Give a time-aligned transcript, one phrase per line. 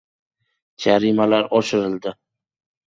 [0.85, 2.19] Jarimalar oshirildi